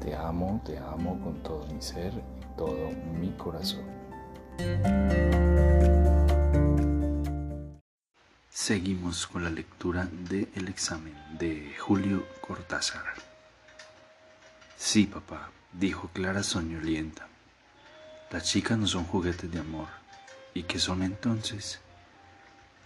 [0.00, 3.84] Te amo, te amo con todo mi ser y todo mi corazón.
[8.48, 13.04] Seguimos con la lectura de El examen de Julio Cortázar.
[14.76, 17.26] Sí, papá, dijo Clara soñolienta.
[18.30, 19.88] Las chicas no son juguetes de amor.
[20.54, 21.80] ¿Y qué son entonces?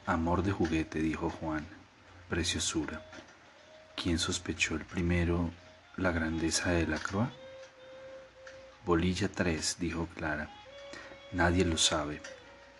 [0.06, 1.66] Amor de juguete, dijo Juan.
[2.28, 3.04] Preciosura.
[3.96, 5.50] ¿Quién sospechó el primero
[6.02, 7.28] la grandeza de la croix?
[8.84, 10.50] Bolilla 3, dijo Clara.
[11.30, 12.20] Nadie lo sabe,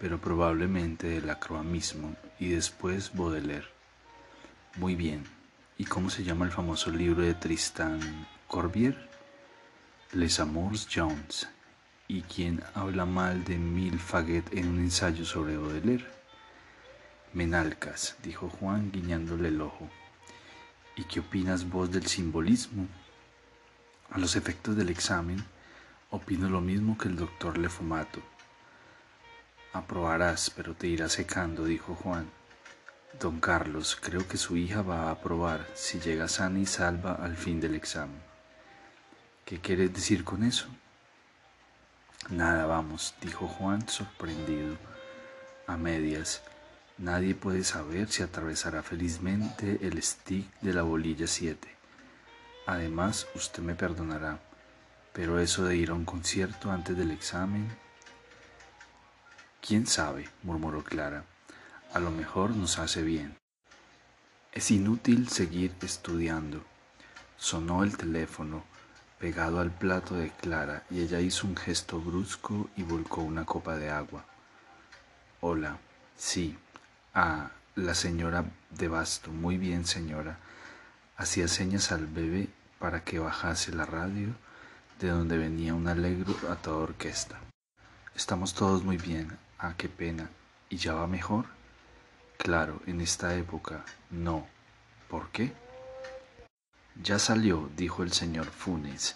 [0.01, 3.69] pero probablemente de la croix mismo y después Baudelaire.
[4.75, 5.23] Muy bien.
[5.79, 9.09] ¿Y cómo se llama el famoso libro de Tristan Corbier?
[10.11, 11.49] Les Amours Jones.
[12.09, 16.07] ¿Y quién habla mal de Mil Faguet en un ensayo sobre Baudelaire?
[17.35, 19.89] Menalcas, dijo Juan guiñándole el ojo.
[20.97, 22.89] ¿Y qué opinas vos del simbolismo?
[24.13, 25.43] A los efectos del examen,
[26.11, 28.21] opino lo mismo que el doctor Lefumato.
[29.73, 32.31] Aprobarás, pero te irás secando, dijo Juan.
[33.19, 37.39] Don Carlos, creo que su hija va a aprobar si llega sana y salva al
[37.39, 38.21] fin del examen.
[39.47, 40.67] ¿Qué quieres decir con eso?
[42.29, 44.77] Nada, vamos, dijo Juan sorprendido.
[45.67, 46.43] A medias.
[46.99, 51.82] Nadie puede saber si atravesará felizmente el stick de la bolilla 7.
[52.67, 54.39] Además, usted me perdonará,
[55.13, 57.69] pero eso de ir a un concierto antes del examen...
[59.61, 60.29] ¿Quién sabe?
[60.43, 61.25] murmuró Clara.
[61.93, 63.37] A lo mejor nos hace bien.
[64.53, 66.65] Es inútil seguir estudiando.
[67.37, 68.65] Sonó el teléfono
[69.19, 73.77] pegado al plato de Clara y ella hizo un gesto brusco y volcó una copa
[73.77, 74.25] de agua.
[75.41, 75.79] Hola,
[76.17, 76.59] sí,
[77.15, 79.31] a la señora de Basto.
[79.31, 80.39] Muy bien, señora.
[81.17, 82.49] Hacía señas al bebé
[82.83, 84.35] para que bajase la radio,
[84.99, 87.39] de donde venía un alegro a toda orquesta.
[88.17, 89.39] Estamos todos muy bien.
[89.57, 90.29] Ah, qué pena.
[90.69, 91.47] ¿Y ya va mejor?
[92.39, 94.49] Claro, en esta época no.
[95.09, 95.53] ¿Por qué?
[97.01, 99.15] Ya salió, dijo el señor Funes,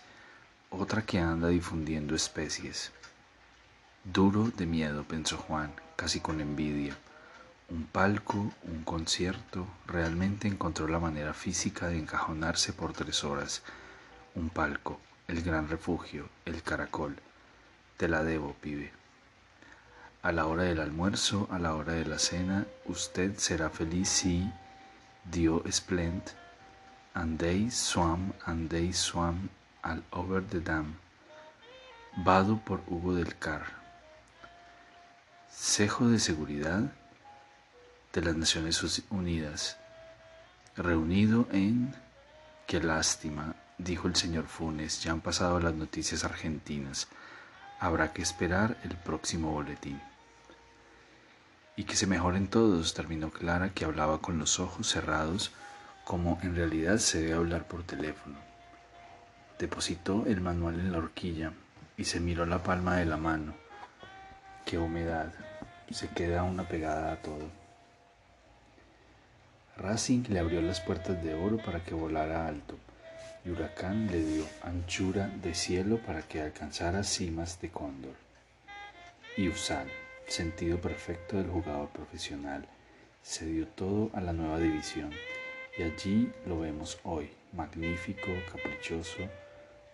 [0.71, 2.93] otra que anda difundiendo especies.
[4.05, 6.97] Duro de miedo, pensó Juan, casi con envidia
[7.69, 13.63] un palco, un concierto, realmente encontró la manera física de encajonarse por tres horas.
[14.35, 17.17] Un palco, el gran refugio, el caracol.
[17.97, 18.93] Te la debo, pibe.
[20.23, 24.49] A la hora del almuerzo, a la hora de la cena, usted será feliz si
[25.31, 26.23] dio splend,
[27.15, 29.49] and they swam, and they swam
[29.83, 30.95] all over the dam.
[32.19, 33.65] Vado por Hugo del Car.
[35.51, 36.93] Cejo de seguridad
[38.13, 39.79] de las Naciones Unidas,
[40.77, 41.95] reunido en...
[42.67, 47.09] Qué lástima, dijo el señor Funes, ya han pasado las noticias argentinas.
[47.79, 50.01] Habrá que esperar el próximo boletín.
[51.77, 55.53] Y que se mejoren todos, terminó Clara, que hablaba con los ojos cerrados,
[56.05, 58.37] como en realidad se debe hablar por teléfono.
[59.59, 61.53] Depositó el manual en la horquilla
[61.97, 63.55] y se miró la palma de la mano.
[64.65, 65.33] Qué humedad,
[65.91, 67.66] se queda una pegada a todo.
[69.79, 72.77] Racing le abrió las puertas de oro para que volara alto,
[73.45, 78.15] y Huracán le dio anchura de cielo para que alcanzara cimas de cóndor.
[79.37, 79.89] Y Usal,
[80.27, 82.67] sentido perfecto del jugador profesional,
[83.23, 85.11] se dio todo a la nueva división,
[85.77, 89.29] y allí lo vemos hoy, magnífico, caprichoso,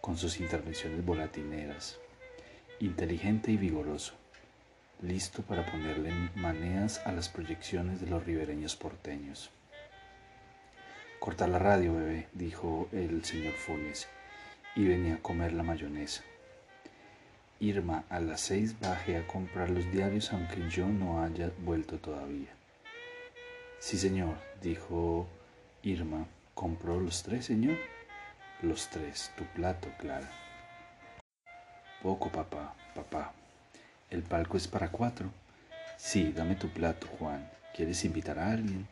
[0.00, 1.98] con sus intervenciones volatineras,
[2.78, 4.14] inteligente y vigoroso,
[5.00, 9.50] listo para ponerle maneas a las proyecciones de los ribereños porteños.
[11.22, 14.08] Corta la radio, bebé, dijo el señor Funes,
[14.74, 16.24] y venía a comer la mayonesa.
[17.60, 22.48] Irma, a las seis baje a comprar los diarios aunque yo no haya vuelto todavía.
[23.78, 25.28] Sí, señor, dijo
[25.84, 26.26] Irma.
[26.54, 27.78] ¿Compró los tres, señor?
[28.60, 30.28] Los tres, tu plato, Clara.
[32.02, 33.32] Poco, papá, papá.
[34.10, 35.30] El palco es para cuatro.
[35.98, 37.48] Sí, dame tu plato, Juan.
[37.76, 38.88] ¿Quieres invitar a alguien?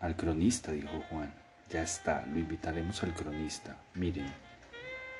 [0.00, 1.34] Al cronista, dijo Juan.
[1.70, 3.76] Ya está, lo invitaremos al cronista.
[3.94, 4.32] Miren,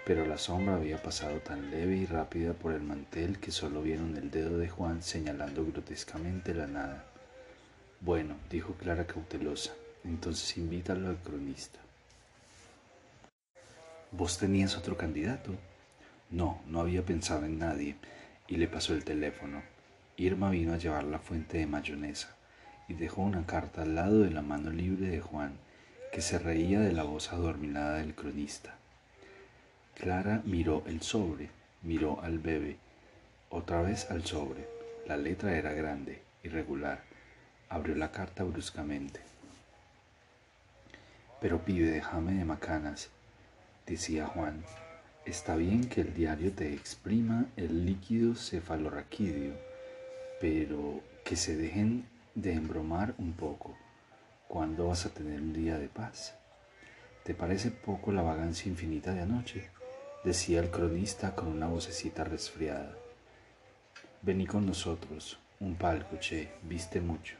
[0.06, 4.16] pero la sombra había pasado tan leve y rápida por el mantel que solo vieron
[4.16, 7.04] el dedo de Juan señalando grotescamente la nada.
[8.00, 9.72] Bueno, dijo Clara cautelosa,
[10.04, 11.80] entonces invítalo al cronista.
[14.12, 15.56] ¿Vos tenías otro candidato?
[16.30, 17.96] No, no había pensado en nadie,
[18.46, 19.60] y le pasó el teléfono.
[20.16, 22.37] Irma vino a llevar la fuente de mayonesa
[22.88, 25.52] y dejó una carta al lado de la mano libre de Juan,
[26.10, 28.76] que se reía de la voz adormilada del cronista.
[29.94, 31.50] Clara miró el sobre,
[31.82, 32.76] miró al bebé,
[33.50, 34.66] otra vez al sobre.
[35.06, 37.02] La letra era grande, irregular.
[37.68, 39.20] Abrió la carta bruscamente.
[41.40, 43.10] Pero pibe, déjame de macanas,
[43.86, 44.64] decía Juan.
[45.24, 49.54] Está bien que el diario te exprima el líquido cefalorraquídeo,
[50.40, 52.06] pero que se dejen
[52.40, 53.76] de embromar un poco.
[54.46, 56.34] ¿Cuándo vas a tener un día de paz?
[57.24, 59.70] ¿Te parece poco la vagancia infinita de anoche?
[60.24, 62.96] decía el cronista con una vocecita resfriada.
[64.22, 67.34] Vení con nosotros, un palco, che, viste mucho.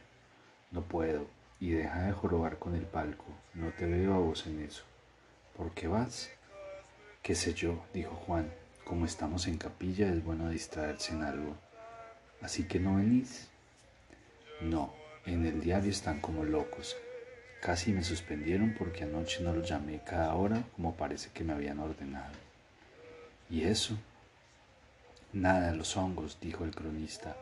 [0.71, 1.27] No puedo,
[1.61, 4.83] y deja de jorobar con el palco, no te veo a vos en eso.
[5.55, 6.29] ¿Por qué vas?
[7.21, 8.51] Qué sé yo, dijo Juan,
[8.83, 11.55] como estamos en capilla es bueno distraerse en algo.
[12.41, 13.49] Así que no venís.
[14.61, 14.93] No,
[15.25, 16.97] en el diario están como locos.
[17.61, 21.79] Casi me suspendieron porque anoche no los llamé cada hora como parece que me habían
[21.79, 22.33] ordenado.
[23.49, 23.97] ¿Y eso?
[25.31, 27.37] Nada, los hongos, dijo el cronista.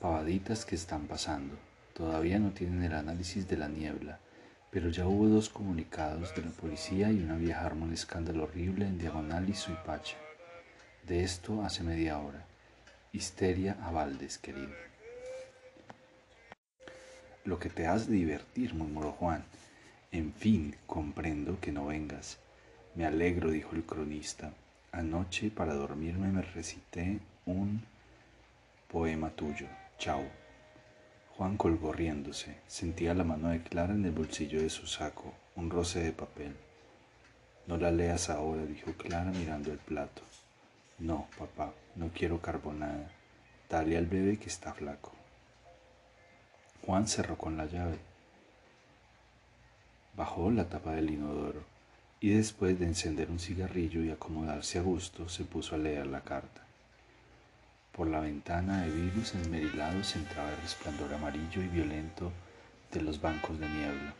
[0.00, 1.56] Pavaditas que están pasando.
[1.92, 4.18] Todavía no tienen el análisis de la niebla,
[4.70, 8.86] pero ya hubo dos comunicados de la policía y una vieja armó un escándalo horrible
[8.86, 10.16] en Diagonal y Suipacha.
[11.06, 12.44] De esto hace media hora.
[13.12, 14.93] Histeria a Valdes, querido.
[17.44, 19.44] Lo que te has de divertir, murmuró Juan.
[20.12, 22.38] En fin, comprendo que no vengas.
[22.94, 24.52] Me alegro, dijo el cronista.
[24.92, 27.84] Anoche para dormirme me recité un
[28.88, 29.66] poema tuyo.
[29.98, 30.22] Chao.
[31.36, 32.56] Juan colgó riéndose.
[32.66, 36.54] Sentía la mano de Clara en el bolsillo de su saco, un roce de papel.
[37.66, 40.22] No la leas ahora, dijo Clara mirando el plato.
[40.98, 43.10] No, papá, no quiero carbonada.
[43.68, 45.12] Dale al bebé que está flaco.
[46.86, 47.98] Juan cerró con la llave.
[50.16, 51.62] Bajó la tapa del inodoro
[52.20, 56.20] y después de encender un cigarrillo y acomodarse a gusto se puso a leer la
[56.20, 56.60] carta.
[57.92, 62.30] Por la ventana de vidrios esmerilados entraba el resplandor amarillo y violento
[62.92, 64.14] de los bancos de niebla.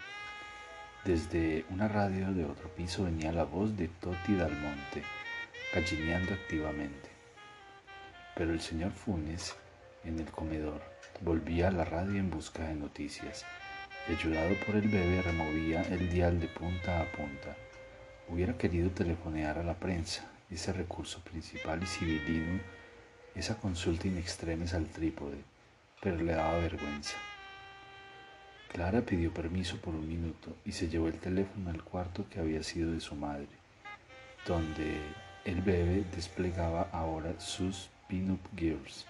[1.04, 5.02] Desde una radio de otro piso venía la voz de Toti Dalmonte,
[5.74, 7.10] gallineando activamente.
[8.34, 9.54] Pero el señor Funes,
[10.04, 10.93] en el comedor,
[11.24, 13.46] volvía a la radio en busca de noticias.
[14.08, 17.56] ayudado por el bebé, removía el dial de punta a punta.
[18.28, 22.60] Hubiera querido telefonear a la prensa, ese recurso principal y civilino
[23.34, 25.38] esa consulta in extremis al trípode,
[26.00, 27.16] pero le daba vergüenza.
[28.72, 32.62] Clara pidió permiso por un minuto y se llevó el teléfono al cuarto que había
[32.62, 33.48] sido de su madre,
[34.46, 35.00] donde
[35.44, 39.06] el bebé desplegaba ahora sus pin-up girls.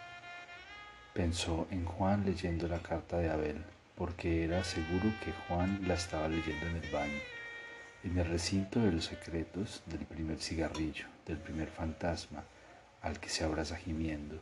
[1.15, 3.65] Pensó en Juan leyendo la carta de Abel,
[3.95, 7.21] porque era seguro que Juan la estaba leyendo en el baño,
[8.03, 12.43] en el recinto de los secretos del primer cigarrillo, del primer fantasma,
[13.01, 14.41] al que se abraza gimiendo.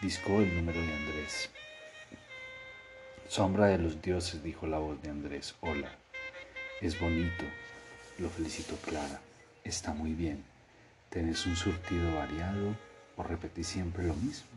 [0.00, 1.50] Discó el número de Andrés.
[3.28, 5.54] Sombra de los dioses, dijo la voz de Andrés.
[5.60, 5.92] Hola.
[6.80, 7.44] Es bonito.
[8.18, 9.20] Lo felicito Clara.
[9.62, 10.42] Está muy bien.
[11.10, 12.74] ¿Tenés un surtido variado
[13.16, 14.48] o repetís siempre lo mismo?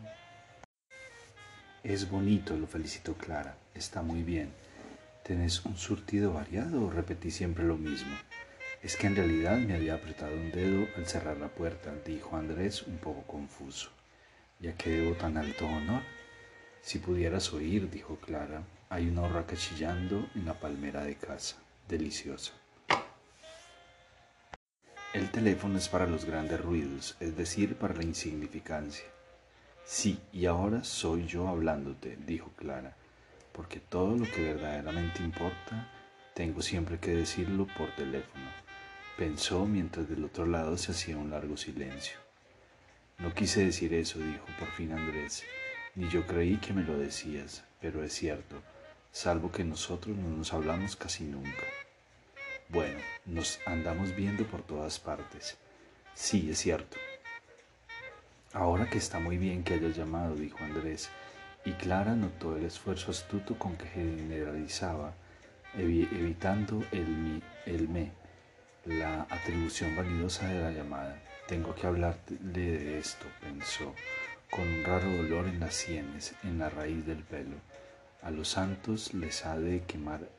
[1.86, 3.56] Es bonito, lo felicito Clara.
[3.76, 4.50] Está muy bien.
[5.24, 8.18] ¿Tenés un surtido variado o repetís siempre lo mismo?
[8.82, 12.82] Es que en realidad me había apretado un dedo al cerrar la puerta, dijo Andrés
[12.88, 13.92] un poco confuso.
[14.60, 16.02] ¿Ya que debo tan alto honor?
[16.82, 21.58] Si pudieras oír, dijo Clara, hay una horraca chillando en la palmera de casa.
[21.88, 22.54] Deliciosa.
[25.14, 29.06] El teléfono es para los grandes ruidos, es decir, para la insignificancia.
[29.86, 32.96] Sí, y ahora soy yo hablándote, dijo Clara,
[33.52, 35.90] porque todo lo que verdaderamente importa,
[36.34, 38.66] tengo siempre que decirlo por teléfono
[39.18, 42.18] pensó mientras del otro lado se hacía un largo silencio.
[43.18, 45.44] No quise decir eso, dijo por fin Andrés,
[45.96, 48.62] ni yo creí que me lo decías, pero es cierto,
[49.12, 51.64] salvo que nosotros no nos hablamos casi nunca.
[52.68, 55.58] Bueno, nos andamos viendo por todas partes.
[56.14, 56.98] Sí, es cierto.
[58.56, 61.10] Ahora que está muy bien que hayas llamado, dijo Andrés,
[61.66, 65.14] y Clara notó el esfuerzo astuto con que generalizaba,
[65.78, 68.12] evitando el, el me
[68.86, 71.22] la atribución vanidosa de la llamada.
[71.50, 73.94] Tengo que hablarle de esto, pensó,
[74.50, 77.58] con un raro dolor en las sienes, en la raíz del pelo.
[78.22, 80.30] A los santos les ha de quemar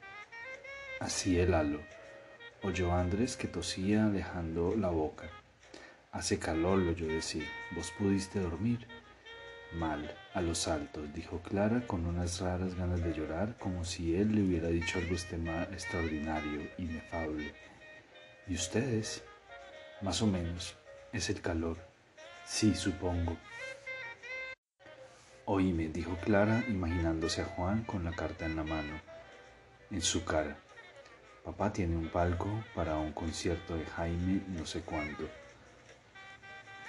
[1.00, 1.80] así el halo.
[2.62, 5.28] Oyó Andrés que tosía dejando la boca.
[6.16, 7.46] Hace calor, lo oyó decir.
[7.72, 8.88] ¿Vos pudiste dormir?
[9.74, 14.34] Mal, a los altos, dijo Clara con unas raras ganas de llorar, como si él
[14.34, 17.54] le hubiera dicho algo extraordinario, inefable.
[18.48, 19.24] ¿Y ustedes?
[20.00, 20.74] Más o menos.
[21.12, 21.76] Es el calor.
[22.46, 23.36] Sí, supongo.
[25.44, 29.02] Oíme, dijo Clara, imaginándose a Juan con la carta en la mano,
[29.90, 30.56] en su cara.
[31.44, 35.28] Papá tiene un palco para un concierto de Jaime no sé cuándo.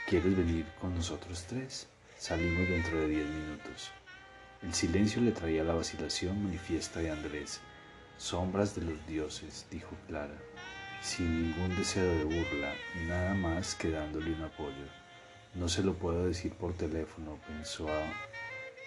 [0.07, 1.85] ¿Quieres venir con nosotros tres?
[2.17, 3.91] Salimos dentro de diez minutos.
[4.63, 7.59] El silencio le traía la vacilación manifiesta de Andrés.
[8.17, 10.37] Sombras de los dioses, dijo Clara,
[11.01, 12.73] sin ningún deseo de burla,
[13.05, 14.87] nada más que dándole un apoyo.
[15.55, 17.89] No se lo puedo decir por teléfono, pensó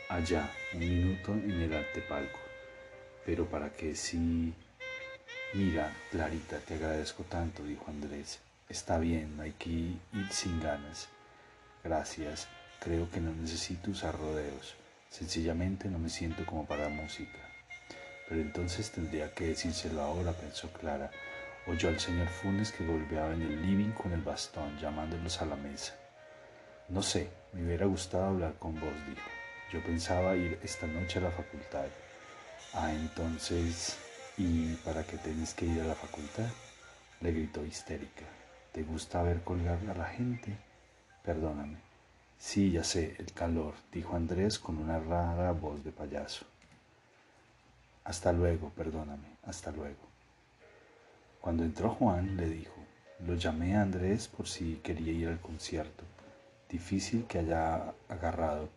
[0.09, 2.41] allá, un minuto en el antepalco.
[3.27, 4.55] Pero para que sí...
[5.53, 8.41] Mira, Clarita, te agradezco tanto, dijo Andrés.
[8.71, 9.99] Está bien, hay que ir
[10.31, 11.09] sin ganas.
[11.83, 12.47] Gracias.
[12.79, 14.77] Creo que no necesito usar rodeos.
[15.09, 17.41] Sencillamente no me siento como para música.
[18.29, 21.11] Pero entonces tendría que decírselo ahora, pensó Clara.
[21.67, 25.57] Oyó al señor Funes que golpeaba en el living con el bastón, llamándolos a la
[25.57, 25.97] mesa.
[26.89, 29.29] No sé, me hubiera gustado hablar con vos, dijo.
[29.73, 31.87] Yo pensaba ir esta noche a la facultad.
[32.75, 33.99] Ah, entonces,
[34.39, 36.47] ¿y para qué tenés que ir a la facultad?
[37.21, 38.27] Le gritó histérica.
[38.73, 40.57] ¿Te gusta ver colgar a la gente?
[41.25, 41.79] Perdóname.
[42.39, 46.47] Sí, ya sé, el calor, dijo Andrés con una rara voz de payaso.
[48.05, 50.09] Hasta luego, perdóname, hasta luego.
[51.41, 52.77] Cuando entró Juan, le dijo,
[53.27, 56.05] lo llamé a Andrés por si quería ir al concierto.
[56.69, 58.69] Difícil que haya agarrado.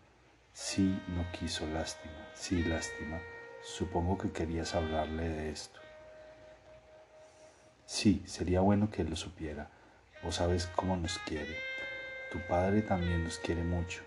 [0.54, 2.28] Sí, no quiso, lástima.
[2.34, 3.20] Sí, lástima.
[3.64, 5.80] Supongo que querías hablarle de esto.
[7.86, 9.70] Sí, sería bueno que él lo supiera.
[10.24, 11.58] Vos sabes cómo nos quiere.
[12.32, 14.04] Tu padre también nos quiere mucho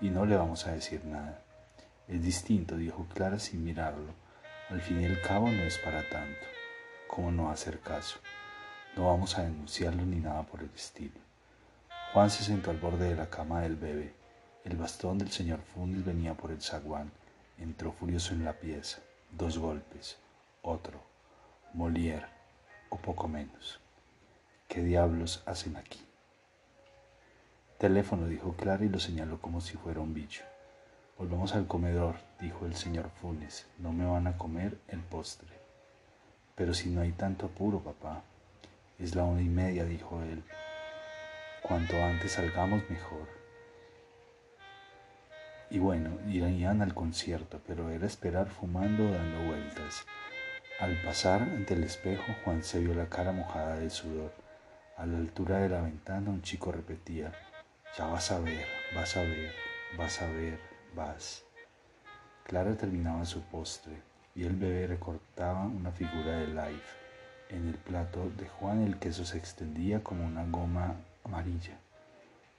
[0.00, 1.42] y no le vamos a decir nada.
[2.06, 4.12] Es distinto, dijo Clara sin mirarlo.
[4.68, 6.46] Al fin y al cabo no es para tanto.
[7.08, 8.18] ¿Cómo no hacer caso?
[8.94, 11.18] No vamos a denunciarlo ni nada por el estilo.
[12.12, 14.14] Juan se sentó al borde de la cama del bebé.
[14.64, 17.10] El bastón del señor Funes venía por el zaguán.
[17.58, 18.98] Entró furioso en la pieza.
[19.30, 20.18] Dos golpes.
[20.62, 21.02] Otro.
[21.72, 22.28] Molière.
[22.90, 23.80] O poco menos.
[24.68, 26.00] ¿Qué diablos hacen aquí?
[27.78, 30.42] Teléfono, dijo Clara y lo señaló como si fuera un bicho.
[31.18, 33.66] Volvamos al comedor, dijo el señor Funes.
[33.78, 35.48] No me van a comer el postre.
[36.56, 38.24] Pero si no hay tanto apuro, papá.
[38.98, 40.42] Es la una y media, dijo él.
[41.62, 43.28] Cuanto antes salgamos, mejor.
[45.70, 50.04] Y bueno, irían al concierto, pero era esperar fumando o dando vueltas.
[50.80, 54.43] Al pasar ante el espejo, Juan se vio la cara mojada de sudor.
[54.96, 57.32] A la altura de la ventana un chico repetía,
[57.98, 59.52] ya vas a ver, vas a ver,
[59.98, 60.60] vas a ver,
[60.94, 61.44] vas.
[62.44, 64.02] Clara terminaba su postre
[64.36, 66.96] y el bebé recortaba una figura de Life.
[67.48, 71.76] En el plato de Juan el queso se extendía como una goma amarilla.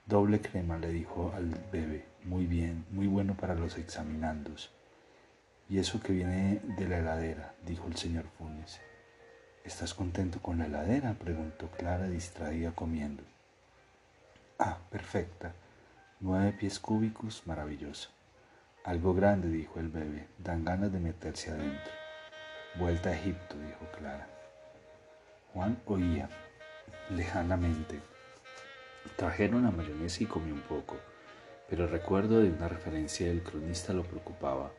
[0.05, 2.05] Doble crema, le dijo al bebé.
[2.25, 4.71] Muy bien, muy bueno para los examinandos.
[5.69, 8.81] Y eso que viene de la heladera, dijo el señor Funes.
[9.65, 11.15] ¿Estás contento con la heladera?
[11.15, 13.23] preguntó Clara distraída comiendo.
[14.59, 15.53] Ah, perfecta.
[16.19, 18.11] Nueve pies cúbicos, maravilloso.
[18.83, 20.27] Algo grande, dijo el bebé.
[20.37, 21.91] Dan ganas de meterse adentro.
[22.75, 24.27] Vuelta a Egipto, dijo Clara.
[25.51, 26.29] Juan oía
[27.09, 27.99] lejanamente.
[29.15, 30.95] Trajeron a mayonesa y comió un poco,
[31.67, 34.71] pero el recuerdo de una referencia del cronista lo preocupaba.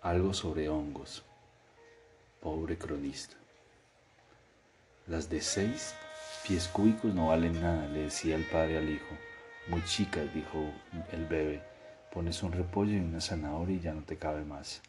[0.00, 1.22] Algo sobre hongos.
[2.40, 3.43] Pobre cronista.
[5.06, 5.94] Las de seis
[6.46, 9.16] Pies cúbicos no valen nada, le decía el padre al hijo.
[9.68, 10.70] Muy chicas, dijo
[11.10, 11.62] el bebé.
[12.12, 14.82] Pones un repollo y una zanahoria y ya no te cabe más.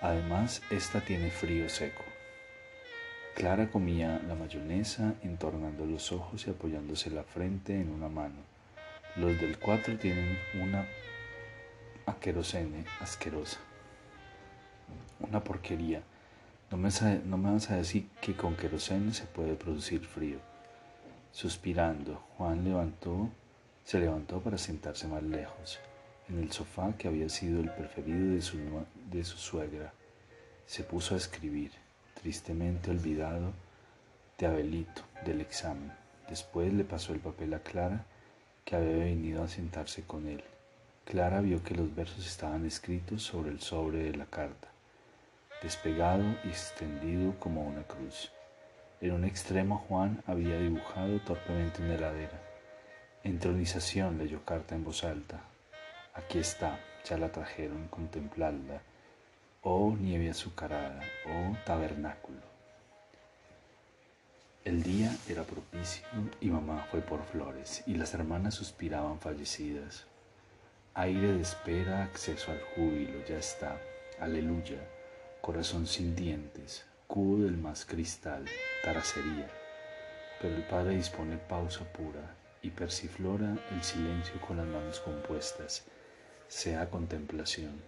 [0.00, 2.02] Además, esta tiene frío seco.
[3.36, 8.42] Clara comía la mayonesa, entornando los ojos y apoyándose la frente en una mano.
[9.14, 10.84] Los del cuatro tienen una
[12.06, 13.60] aquerosene asquerosa.
[15.20, 16.02] Una porquería.
[16.70, 16.90] No me,
[17.50, 20.38] vas a decir que con querosene se puede producir frío.
[21.32, 23.30] Suspirando, Juan levantó,
[23.84, 25.78] se levantó para sentarse más lejos,
[26.28, 28.58] en el sofá que había sido el preferido de su,
[29.10, 29.94] de su suegra.
[30.66, 31.72] Se puso a escribir,
[32.20, 33.52] tristemente olvidado
[34.36, 35.90] de Abelito, del examen.
[36.28, 38.04] Después le pasó el papel a Clara
[38.66, 40.44] que había venido a sentarse con él.
[41.06, 44.68] Clara vio que los versos estaban escritos sobre el sobre de la carta,
[45.62, 48.30] despegado y extendido como una cruz.
[49.00, 52.40] En un extremo Juan había dibujado torpemente una heladera.
[53.24, 55.40] Entronización leyó carta en voz alta.
[56.14, 58.82] Aquí está, ya la trajeron, contempladla.
[59.62, 62.48] Oh nieve azucarada, oh tabernáculo.
[64.64, 66.06] El día era propicio
[66.40, 70.06] y mamá fue por flores y las hermanas suspiraban fallecidas.
[70.94, 73.80] Aire de espera, acceso al júbilo, ya está.
[74.20, 74.78] Aleluya.
[75.40, 78.44] Corazón sin dientes, cubo del más cristal,
[78.82, 79.50] taracería.
[80.40, 85.84] Pero el Padre dispone pausa pura y persiflora el silencio con las manos compuestas,
[86.48, 87.82] sea contemplación.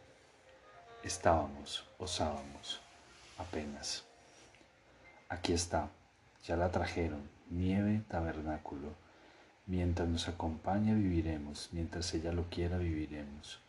[1.02, 2.80] Estábamos, osábamos,
[3.38, 4.04] apenas.
[5.28, 5.88] Aquí está,
[6.44, 8.94] ya la trajeron, nieve tabernáculo
[9.70, 13.60] Mientras nos acompaña viviremos, mientras ella lo quiera viviremos.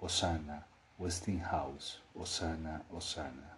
[0.00, 0.66] Osana,
[0.98, 3.56] Westinghouse, Osana, Osana.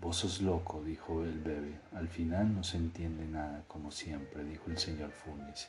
[0.00, 1.78] Vos sos loco, dijo el bebé.
[1.94, 5.68] Al final no se entiende nada, como siempre, dijo el señor Funes.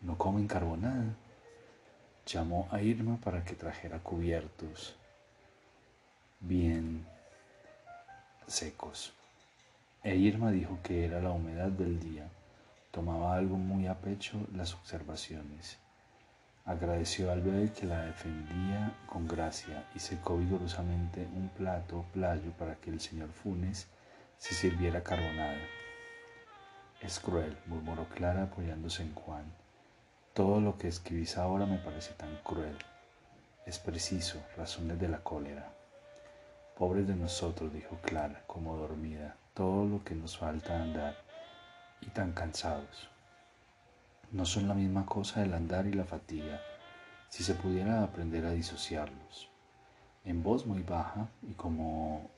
[0.00, 1.14] ¿No comen carbonada?
[2.26, 4.96] Llamó a Irma para que trajera cubiertos
[6.40, 7.06] bien
[8.46, 9.12] secos.
[10.02, 12.30] E Irma dijo que era la humedad del día
[12.90, 15.78] Tomaba algo muy a pecho las observaciones.
[16.64, 22.76] Agradeció al bebé que la defendía con gracia y secó vigorosamente un plato playo para
[22.76, 23.88] que el señor Funes
[24.36, 25.58] se sirviera carbonada.
[27.00, 29.44] Es cruel, murmuró Clara apoyándose en Juan.
[30.34, 32.76] Todo lo que escribís ahora me parece tan cruel.
[33.66, 35.72] Es preciso, razones de la cólera.
[36.76, 41.16] Pobres de nosotros, dijo Clara, como dormida, todo lo que nos falta andar
[42.00, 43.08] y tan cansados.
[44.32, 46.60] No son la misma cosa el andar y la fatiga,
[47.28, 49.50] si se pudiera aprender a disociarlos.
[50.24, 52.30] En voz muy baja y como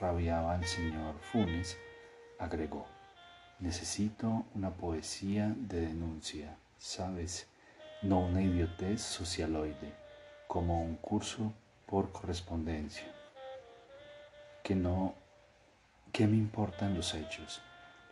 [0.00, 1.78] rabiaba el señor Funes,
[2.40, 2.86] agregó,
[3.60, 7.46] necesito una poesía de denuncia, ¿sabes?
[8.02, 9.94] No una idiotez socialoide,
[10.48, 11.52] como un curso
[11.86, 13.06] por correspondencia.
[14.64, 15.14] Que no,
[16.10, 17.62] ¿qué me importan los hechos?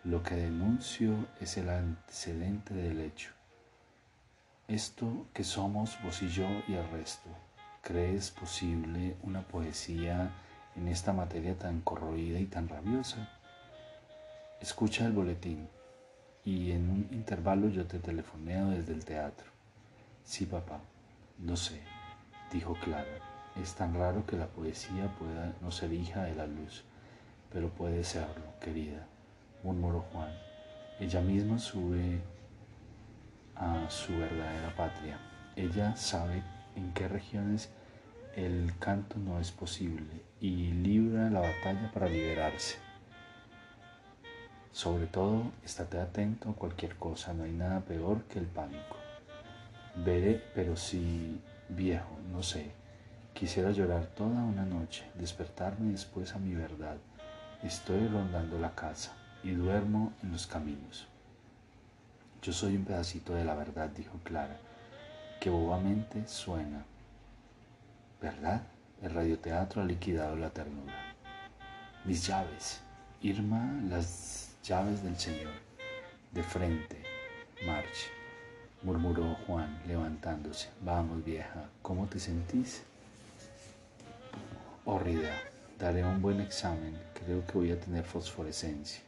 [0.05, 3.31] Lo que denuncio es el antecedente del hecho.
[4.69, 7.31] Esto que somos vos y yo y el resto.
[7.81, 10.31] ¿Crees posible una poesía
[10.77, 13.31] en esta materia tan corroída y tan rabiosa?
[14.61, 15.71] Escucha el boletín
[16.45, 19.47] y en un intervalo yo te telefoneo desde el teatro.
[20.23, 20.81] Sí, papá,
[21.39, 21.81] no sé,
[22.53, 23.21] dijo Clara.
[23.57, 26.85] Es tan raro que la poesía pueda no ser hija de la luz,
[27.51, 29.07] pero puede serlo, querida
[29.65, 30.31] murmuró Juan.
[31.01, 32.21] Ella misma sube
[33.57, 35.19] a su verdadera patria.
[35.57, 36.43] Ella sabe
[36.77, 37.71] en qué regiones
[38.37, 42.79] el canto no es posible y libra la batalla para liberarse.
[44.71, 48.97] Sobre todo, estate atento a cualquier cosa, no hay nada peor que el pánico.
[50.05, 52.73] Veré, pero si viejo, no sé,
[53.33, 56.97] quisiera llorar toda una noche, despertarme después a mi verdad.
[57.63, 61.07] Estoy rondando la casa y duermo en los caminos.
[62.43, 64.59] Yo soy un pedacito de la verdad, dijo Clara,
[65.39, 66.85] que bobamente suena.
[68.21, 68.63] ¿Verdad?
[69.03, 70.95] El radioteatro ha liquidado la ternura.
[72.05, 72.81] Mis llaves.
[73.21, 75.53] Irma, las llaves del Señor.
[76.33, 77.03] De frente.
[77.67, 78.09] Marche.
[78.83, 80.69] Murmuró Juan, levantándose.
[80.81, 82.83] Vamos, vieja, ¿cómo te sentís?
[84.87, 85.35] Horrida.
[85.79, 86.99] Daré un buen examen.
[87.15, 89.03] Creo que voy a tener fosforescencia.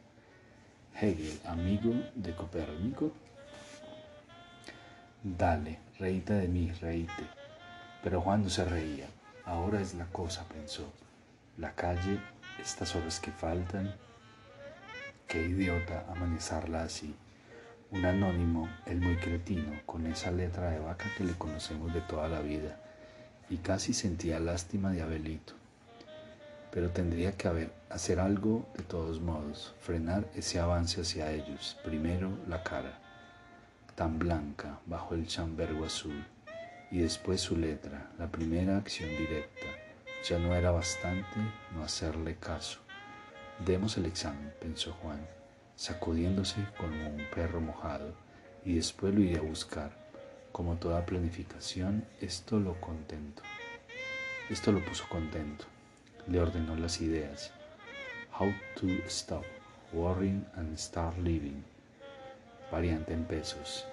[0.99, 3.13] Hegel, amigo de Copérnico.
[5.23, 7.23] Dale, reíte de mí, reíte.
[8.03, 9.07] Pero Juan se reía.
[9.45, 10.91] Ahora es la cosa, pensó.
[11.59, 12.19] La calle,
[12.59, 13.95] estas horas que faltan.
[15.29, 17.15] Qué idiota amanecerla así.
[17.91, 22.29] Un anónimo, el muy cretino, con esa letra de vaca que le conocemos de toda
[22.29, 22.81] la vida.
[23.51, 25.65] Y casi sentía lástima de Abelito
[26.77, 31.79] pero tendría que hacer algo de todos modos, frenar ese avance hacia ellos.
[31.83, 32.99] Primero la cara,
[33.95, 36.23] tan blanca bajo el chambergo azul,
[36.91, 39.69] y después su letra, la primera acción directa.
[40.29, 41.39] Ya no era bastante
[41.75, 42.81] no hacerle caso.
[43.65, 45.27] Demos el examen, pensó Juan,
[45.77, 48.12] sacudiéndose como un perro mojado,
[48.67, 49.93] y después lo iría a buscar.
[50.53, 53.43] Como toda planificación, esto lo contento.
[54.51, 55.65] Esto lo puso contento
[56.27, 57.53] le ordenó las ideas.
[58.39, 59.45] How to Stop
[59.93, 61.62] Worrying and Start Living,
[62.71, 63.85] variante en pesos,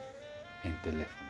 [0.64, 1.30] en teléfono.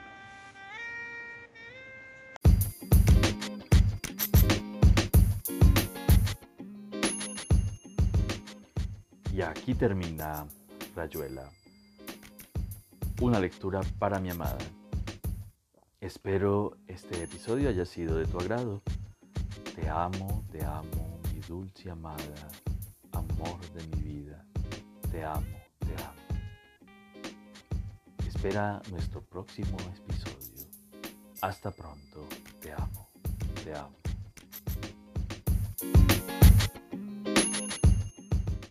[9.33, 10.45] Y aquí termina
[10.95, 11.49] Rayuela,
[13.19, 14.59] una lectura para mi amada.
[15.99, 18.83] Espero este episodio haya sido de tu agrado.
[19.75, 22.47] Te amo, te amo, mi dulce amada,
[23.11, 24.45] amor de mi vida.
[25.09, 26.21] Te amo, te amo.
[28.27, 30.67] Espera nuestro próximo episodio.
[31.41, 32.27] Hasta pronto.
[32.61, 33.09] Te amo,
[33.63, 34.02] te amo.